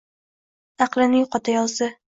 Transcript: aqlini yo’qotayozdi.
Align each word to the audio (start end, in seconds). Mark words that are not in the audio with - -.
aqlini 0.87 1.23
yo’qotayozdi. 1.23 1.95